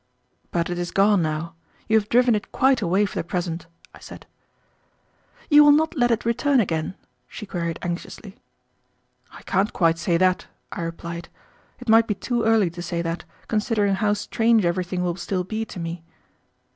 "But 0.49 0.71
it 0.71 0.79
is 0.79 0.89
gone 0.89 1.21
now. 1.21 1.53
You 1.87 1.99
have 1.99 2.09
driven 2.09 2.33
it 2.33 2.51
quite 2.51 2.81
away 2.81 3.05
for 3.05 3.13
the 3.19 3.23
present," 3.23 3.67
I 3.93 3.99
said. 3.99 4.25
"You 5.47 5.63
will 5.63 5.71
not 5.71 5.95
let 5.95 6.09
it 6.09 6.25
return 6.25 6.59
again," 6.59 6.95
she 7.27 7.45
queried 7.45 7.77
anxiously. 7.83 8.35
"I 9.31 9.43
can't 9.43 9.71
quite 9.73 9.99
say 9.99 10.17
that," 10.17 10.47
I 10.71 10.81
replied. 10.81 11.29
"It 11.79 11.87
might 11.87 12.07
be 12.07 12.15
too 12.15 12.41
early 12.43 12.71
to 12.71 12.81
say 12.81 13.03
that, 13.03 13.25
considering 13.47 13.93
how 13.93 14.13
strange 14.13 14.65
everything 14.65 15.03
will 15.03 15.17
still 15.17 15.43
be 15.43 15.65
to 15.65 15.79
me." 15.79 16.01